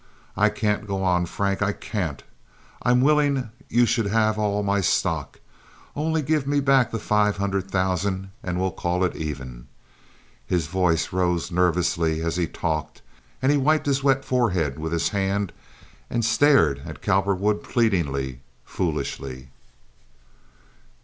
[0.35, 1.61] I can't go on, Frank.
[1.61, 2.23] I can't!
[2.81, 5.39] I'm willing you should have all my stock.
[5.95, 9.67] Only give me back that five hundred thousand, and we'll call it even."
[10.47, 13.03] His voice rose nervously as he talked,
[13.43, 15.53] and he wiped his wet forehead with his hand
[16.09, 19.49] and stared at Cowperwood pleadingly, foolishly.